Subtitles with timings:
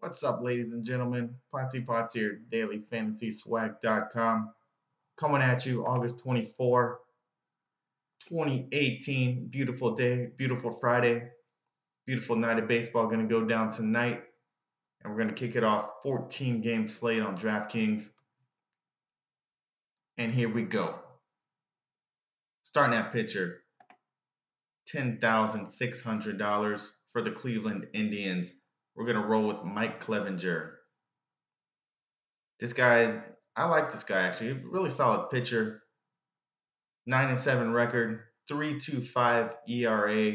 [0.00, 1.34] What's up, ladies and gentlemen?
[1.52, 4.52] Potsy Pots here, dailyfantasyswag.com.
[5.18, 7.00] Coming at you August 24,
[8.28, 9.48] 2018.
[9.48, 11.24] Beautiful day, beautiful Friday,
[12.06, 14.22] beautiful night of baseball going to go down tonight.
[15.02, 18.08] And we're going to kick it off 14 games played on DraftKings.
[20.16, 20.94] And here we go.
[22.62, 23.64] Starting at pitcher,
[24.94, 28.52] $10,600 for the Cleveland Indians.
[28.98, 30.72] We're going to roll with Mike Clevinger.
[32.58, 33.16] This guy's,
[33.54, 34.54] I like this guy actually.
[34.54, 35.84] Really solid pitcher.
[37.06, 40.32] 9 and 7 record, 3.25 ERA.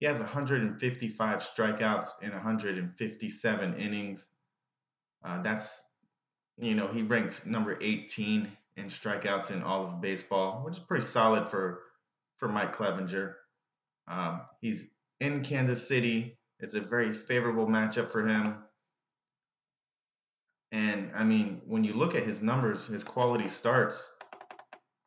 [0.00, 4.26] He has 155 strikeouts in 157 innings.
[5.24, 5.84] Uh, that's,
[6.58, 11.06] you know, he ranks number 18 in strikeouts in all of baseball, which is pretty
[11.06, 11.82] solid for
[12.36, 13.34] for Mike Clevinger.
[14.08, 14.86] Um, he's
[15.20, 16.39] in Kansas City.
[16.60, 18.56] It's a very favorable matchup for him.
[20.72, 24.06] And I mean, when you look at his numbers, his quality starts,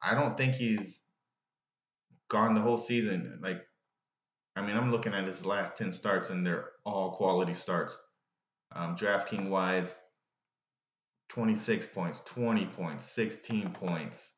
[0.02, 1.04] I don't think he's
[2.30, 3.40] gone the whole season.
[3.42, 3.62] Like,
[4.56, 7.98] I mean, I'm looking at his last 10 starts and they're all quality starts.
[8.76, 9.96] Um, DraftKings wise,
[11.30, 14.34] 26 points, 20 points, 16 points,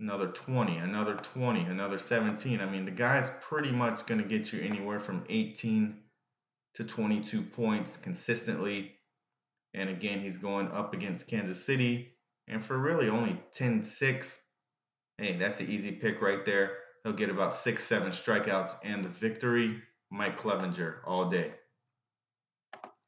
[0.00, 2.60] another 20, another 20, another 17.
[2.60, 5.96] I mean, the guy's pretty much going to get you anywhere from 18
[6.74, 8.92] to 22 points consistently.
[9.74, 12.14] And again, he's going up against Kansas City.
[12.48, 14.38] And for really only 10 6,
[15.18, 16.78] hey, that's an easy pick right there.
[17.04, 19.82] He'll get about six, seven strikeouts and the victory.
[20.10, 21.52] Mike Clevinger all day.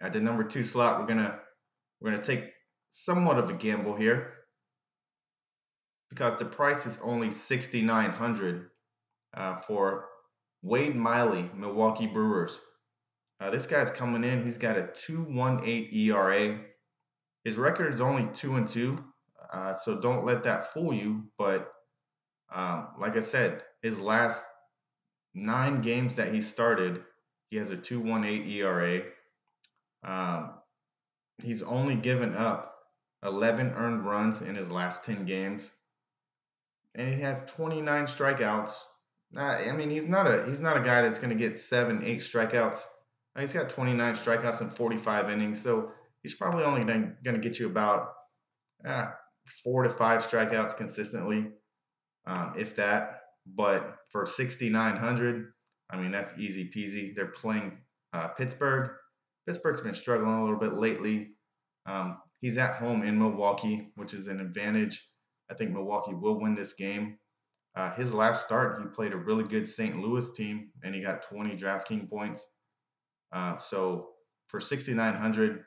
[0.01, 1.41] At the number two slot, we're gonna
[2.01, 2.53] we're gonna take
[2.91, 4.42] somewhat of a gamble here
[6.15, 8.69] because the price is only 6900
[9.35, 10.09] uh, for
[10.61, 12.61] Wade Miley, Milwaukee Brewers.
[13.41, 14.45] Uh, this guy's coming in.
[14.45, 16.61] He's got a 2.18 ERA.
[17.45, 19.03] His record is only two and two,
[19.55, 21.25] uh, so don't let that fool you.
[21.39, 21.73] But
[22.55, 24.45] um, like I said, his last
[25.33, 27.03] nine games that he started,
[27.49, 29.03] he has a 2.18 ERA.
[30.05, 30.59] Um,
[31.43, 32.75] he's only given up
[33.23, 35.71] 11 earned runs in his last 10 games
[36.95, 38.75] and he has 29 strikeouts.
[39.37, 42.21] I mean, he's not a he's not a guy that's going to get seven, eight
[42.21, 42.81] strikeouts.
[43.39, 45.91] He's got 29 strikeouts in 45 innings, so
[46.23, 48.13] he's probably only going to get you about
[48.85, 49.07] uh,
[49.65, 51.47] four to five strikeouts consistently,
[52.27, 53.21] um, if that.
[53.47, 55.53] But for 6,900,
[55.91, 57.15] I mean that's easy peasy.
[57.17, 57.79] They're playing
[58.13, 58.91] uh, Pittsburgh.
[59.47, 61.31] Pittsburgh's been struggling a little bit lately.
[61.87, 65.03] Um, he's at home in Milwaukee, which is an advantage.
[65.53, 67.19] I think Milwaukee will win this game.
[67.77, 70.01] Uh, his last start, he played a really good St.
[70.01, 72.47] Louis team, and he got 20 DraftKings points.
[73.33, 74.09] Uh, so
[74.47, 75.65] for 6,900,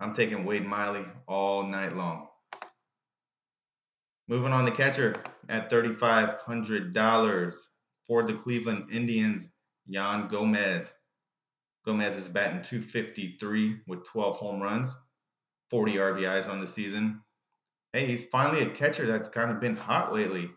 [0.00, 2.26] I'm taking Wade Miley all night long.
[4.26, 5.14] Moving on to catcher
[5.48, 7.54] at $3,500
[8.04, 9.48] for the Cleveland Indians,
[9.86, 10.92] Yan Gomes.
[11.86, 14.92] Gomes is batting 253 with 12 home runs,
[15.70, 17.20] 40 RBIs on the season
[17.92, 20.50] hey, he's finally a catcher that's kind of been hot lately.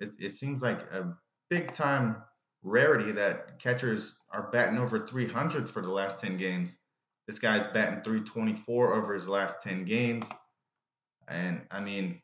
[0.00, 1.14] It seems like a
[1.48, 2.16] big time
[2.62, 6.74] rarity that catchers are batting over 300 for the last 10 games.
[7.26, 10.26] This guy's batting 324 over his last 10 games.
[11.28, 12.20] And I mean,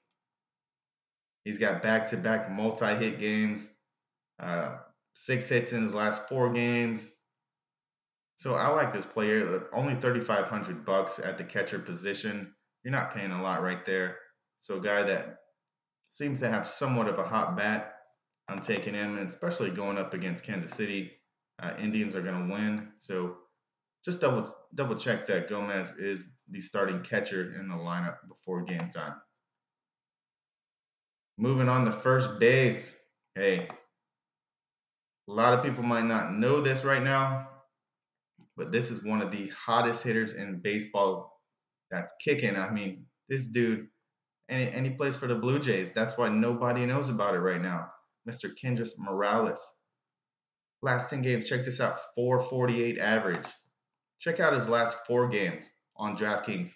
[1.45, 3.71] he's got back to back multi hit games,
[4.41, 4.79] uh,
[5.15, 7.11] six hits in his last four games.
[8.39, 9.69] So I like this player.
[9.73, 12.55] Only 3,500 bucks at the catcher position.
[12.85, 14.17] You're not paying a lot right there.
[14.61, 15.39] So a guy that
[16.11, 17.95] seems to have somewhat of a hot bat,
[18.49, 21.13] I'm taking him, and especially going up against Kansas City.
[21.61, 22.89] Uh, Indians are going to win.
[22.99, 23.37] So
[24.05, 28.89] just double double check that Gomes is the starting catcher in the lineup before game
[28.91, 29.15] time.
[31.37, 32.93] Moving on to first base.
[33.35, 33.69] Hey,
[35.29, 37.49] a lot of people might not know this right now,
[38.57, 41.41] but this is one of the hottest hitters in baseball
[41.91, 42.57] that's kicking.
[42.57, 43.89] I mean, this dude
[44.49, 45.91] and, and he plays for the Blue Jays.
[45.95, 47.91] That's why nobody knows about it right now.
[48.29, 48.51] Mr.
[48.55, 49.61] Kendrys Morales.
[50.83, 53.47] Last 10 games, check this out 448 average.
[54.19, 55.67] Check out his last four games
[55.97, 56.73] on DraftKings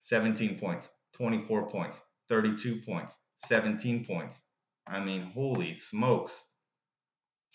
[0.00, 3.16] 17 points, 24 points, 32 points,
[3.46, 4.40] 17 points.
[4.86, 6.40] I mean, holy smokes.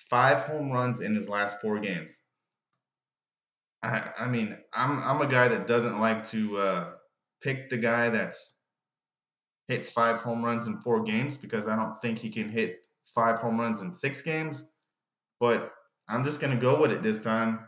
[0.09, 2.17] Five home runs in his last four games.
[3.81, 6.91] I, I mean, I'm, I'm a guy that doesn't like to uh,
[7.41, 8.54] pick the guy that's
[9.67, 12.79] hit five home runs in four games because I don't think he can hit
[13.13, 14.63] five home runs in six games.
[15.39, 15.71] But
[16.09, 17.67] I'm just going to go with it this time.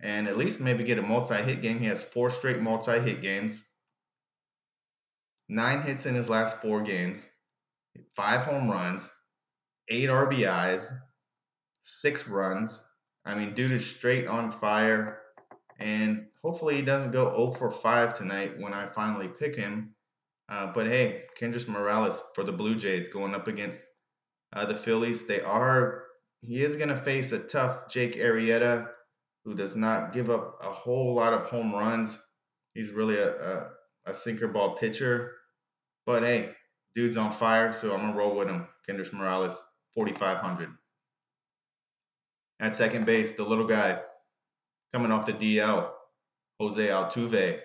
[0.00, 1.78] and at least maybe get a multi-hit game.
[1.78, 3.62] He has four straight multi-hit games,
[5.48, 7.24] nine hits in his last four games,
[8.16, 9.08] five home runs,
[9.88, 10.92] eight RBIs,
[11.82, 12.82] six runs.
[13.24, 15.20] I mean, dude is straight on fire,
[15.78, 19.93] and hopefully he doesn't go 0 for 5 tonight when I finally pick him.
[20.48, 23.80] Uh, but hey, Kendrys Morales for the Blue Jays going up against
[24.52, 25.26] uh, the Phillies.
[25.26, 26.04] They are
[26.46, 28.88] he is going to face a tough Jake Arrieta,
[29.44, 32.18] who does not give up a whole lot of home runs.
[32.74, 33.70] He's really a, a,
[34.06, 35.32] a sinker ball pitcher.
[36.06, 36.50] But hey,
[36.94, 38.68] dude's on fire, so I'm gonna roll with him.
[38.88, 39.62] Kendrys Morales,
[39.94, 40.70] 4,500.
[42.60, 44.00] At second base, the little guy
[44.92, 45.90] coming off the DL,
[46.60, 47.60] Jose Altuve.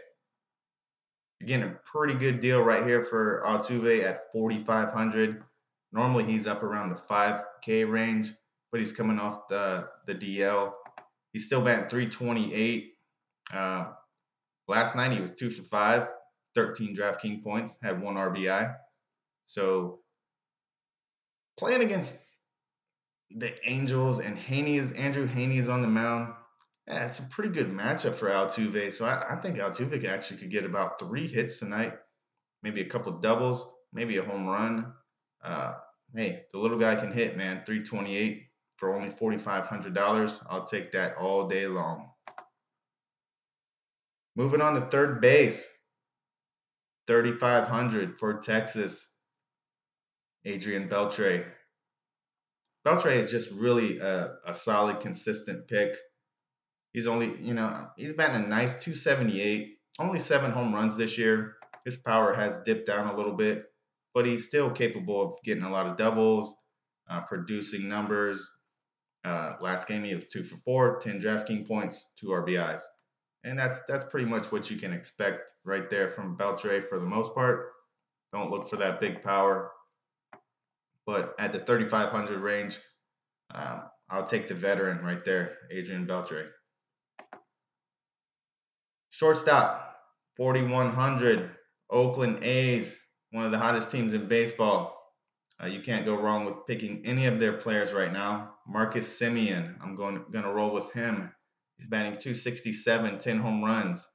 [1.41, 5.43] Again, a pretty good deal right here for Altuve at 4,500.
[5.91, 8.33] Normally he's up around the 5K range,
[8.71, 10.73] but he's coming off the, the DL.
[11.31, 12.93] He's still batting 328.
[13.53, 13.85] Uh,
[14.67, 16.09] last night he was two for five,
[16.55, 18.75] 13 DraftKings points, had one RBI.
[19.45, 19.99] So
[21.57, 22.17] playing against
[23.31, 26.33] the Angels and Heaney's Andrew Heaney's on the mound.
[26.89, 28.91] Yeah, it's a pretty good matchup for Altuve.
[28.93, 31.93] So I, I think Altuve actually could get about three hits tonight,
[32.63, 33.63] maybe a couple doubles,
[33.93, 34.93] maybe a home run.
[35.43, 35.75] Uh,
[36.15, 37.61] hey, the little guy can hit, man.
[37.63, 38.47] 328
[38.77, 40.39] for only $4,500.
[40.49, 42.09] I'll take that all day long.
[44.35, 45.63] Moving on to third base,
[47.05, 49.07] 3,500 for Texas.
[50.45, 51.45] Adrian Beltre.
[52.83, 55.95] Beltre is just really a, a solid, consistent pick.
[56.93, 61.57] He's only, you know, he's batting a nice 278, only seven home runs this year.
[61.85, 63.65] His power has dipped down a little bit,
[64.13, 66.55] but he's still capable of getting a lot of doubles,
[67.09, 68.49] uh, producing numbers.
[69.23, 72.81] Uh, last game he was two for four, 10 DraftKings points, two RBIs,
[73.43, 77.05] and that's that's pretty much what you can expect right there from Beltre for the
[77.05, 77.71] most part.
[78.31, 79.71] Don't look for that big power,
[81.05, 82.79] but at the 3,500 range,
[83.53, 86.49] um, I'll take the veteran right there, Adrian Beltre.
[89.09, 89.97] Shortstop,
[90.37, 91.51] 4,100,
[91.89, 92.97] Oakland A's,
[93.31, 94.95] one of the hottest teams in baseball.
[95.61, 98.55] Uh, you can't go wrong with picking any of their players right now.
[98.67, 101.31] Marcus Semien, I'm going to roll with him.
[101.77, 104.07] He's batting 267, 10 home runs.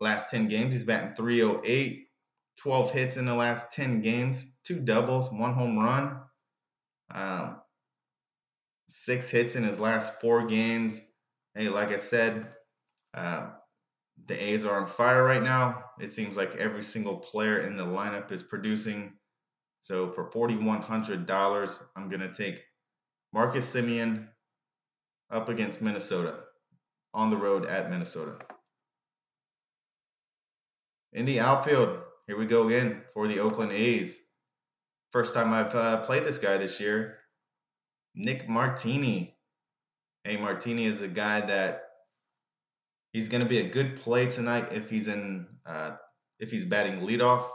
[0.00, 2.06] Last 10 games, he's batting 308,
[2.58, 6.20] 12 hits in the last 10 games, two doubles, one home run,
[7.14, 7.60] um,
[8.88, 11.00] six hits in his last four games.
[11.54, 12.48] Hey, like I said,
[13.14, 13.50] uh,
[14.26, 15.84] the A's are on fire right now.
[16.00, 19.12] It seems like every single player in the lineup is producing.
[19.82, 22.62] So for $4,100, I'm going to take
[23.32, 24.28] Marcus Semien
[25.30, 26.34] up against Minnesota
[27.14, 28.36] on the road at Minnesota.
[31.12, 34.18] In the outfield, here we go again for the Oakland A's.
[35.10, 37.18] First time I've uh, played this guy this year.
[38.14, 39.36] Nick Martini.
[40.24, 41.91] Hey, Martini is a guy that
[43.12, 45.92] he's going to be a good play tonight if he's in uh,
[46.38, 47.46] if he's batting leadoff.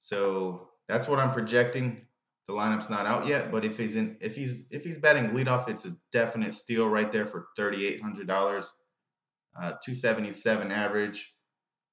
[0.00, 2.02] So that's what I'm projecting.
[2.46, 5.68] The lineup's not out yet, but if he's in if he's if he's batting leadoff,
[5.68, 8.70] it's a definite steal right there for thirty eight hundred dollars.
[9.56, 11.32] Uh, 277 average.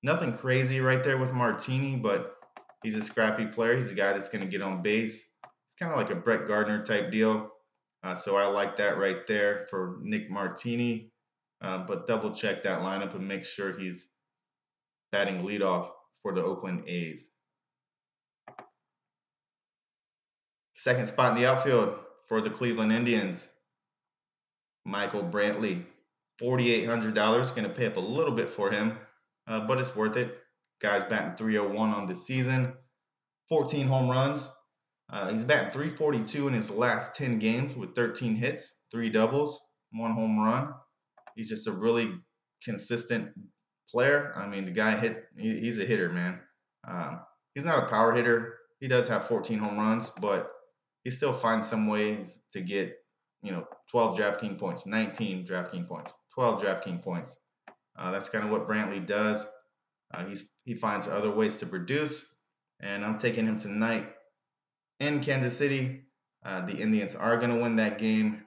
[0.04, 2.36] Nothing crazy right there with Martini, but
[2.84, 3.76] he's a scrappy player.
[3.76, 5.16] He's a guy that's going to get on base.
[5.66, 7.50] It's kind of like a Brett Gardner type deal.
[8.04, 11.12] Uh, so I like that right there for Nick Martini.
[11.66, 14.08] Uh, but double check that lineup and make sure he's
[15.12, 15.90] batting leadoff
[16.22, 17.28] for the Oakland A's.
[20.76, 21.96] Second spot in the outfield
[22.28, 23.48] for the Cleveland Indians,
[24.86, 25.84] Michael Brantley.
[26.40, 27.16] $4,800.
[27.56, 28.98] Going to pay up a little bit for him,
[29.48, 30.38] uh, but it's worth it.
[30.82, 32.74] Guy's batting 301 on the season,
[33.50, 34.50] 14 home runs.
[35.10, 39.60] Uh, he's batting 342 in his last 10 games with 13 hits, three doubles,
[39.94, 40.74] one home run.
[41.36, 42.14] He's just a really
[42.64, 43.30] consistent
[43.90, 44.34] player.
[44.36, 46.40] I mean, the guy hits, he, he's a hitter, man.
[46.88, 47.20] Um,
[47.54, 48.56] he's not a power hitter.
[48.80, 50.52] He does have 14 home runs, but
[51.04, 52.98] he still finds some ways to get,
[53.42, 57.36] you know, 12 DraftKings points, 19 DraftKings points, 12 DraftKings points.
[57.98, 59.46] Uh, that's kind of what Brantley does.
[60.14, 62.24] Uh, he's he finds other ways to produce,
[62.82, 64.08] and I'm taking him tonight
[65.00, 66.02] in Kansas City.
[66.44, 68.44] Uh, the Indians are going to win that game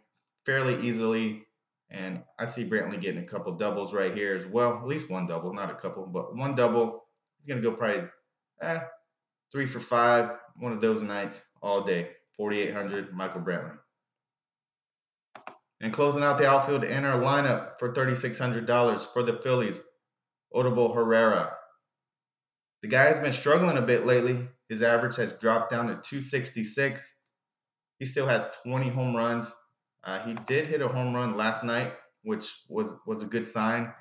[0.47, 1.47] fairly easily,
[1.91, 4.77] and I see Brantley getting a couple doubles right here as well.
[4.77, 7.05] At least one double, not a couple, but one double.
[7.39, 8.09] He's going to go probably
[8.61, 8.81] eh,
[9.53, 12.11] three for five, one of those nights all day.
[12.37, 13.77] 4,800, Michael Brantley.
[15.81, 19.81] And closing out the outfield in our lineup for $3,600 for the Phillies,
[20.55, 21.53] Odubel Herrera.
[22.83, 24.47] The guy has been struggling a bit lately.
[24.69, 27.13] His average has dropped down to 266.
[27.99, 29.53] He still has 20 home runs.
[30.05, 33.93] Uh, he did hit a home run last night, which was, was a good sign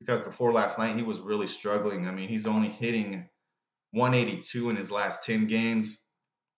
[0.00, 2.06] because before last night he was really struggling.
[2.06, 3.28] I mean, he's only hitting
[3.92, 5.96] 182 in his last 10 games.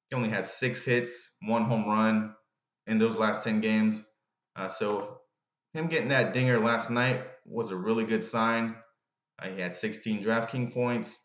[0.09, 2.35] He only has six hits, one home run
[2.87, 4.03] in those last 10 games.
[4.57, 5.19] Uh, so
[5.73, 8.77] him getting that dinger last night was a really good sign.
[9.39, 11.19] Uh, he had 16 DraftKings points,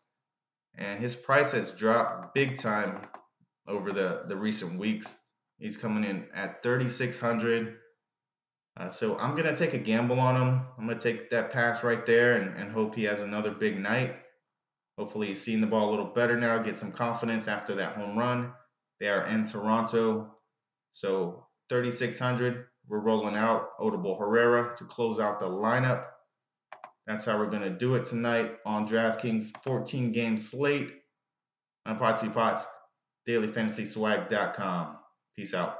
[0.76, 3.02] and his price has dropped big time
[3.66, 5.14] over the, the recent weeks.
[5.58, 7.76] He's coming in at 3,600.
[8.78, 10.66] Uh, so I'm going to take a gamble on him.
[10.78, 13.78] I'm going to take that pass right there and, and hope he has another big
[13.78, 14.16] night.
[14.98, 18.18] Hopefully he's seeing the ball a little better now, get some confidence after that home
[18.18, 18.52] run.
[19.00, 20.34] They are in Toronto.
[20.92, 22.66] So 3,600.
[22.88, 26.06] We're rolling out Odubel Herrera to close out the lineup.
[27.06, 30.90] That's how we're going to do it tonight on DraftKings 14 game slate
[31.84, 32.66] on Potsy Pots,
[33.28, 34.98] dailyfantasyswag.com.
[35.36, 35.76] Peace out.